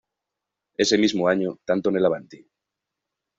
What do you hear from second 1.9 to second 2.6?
en el "Avanti!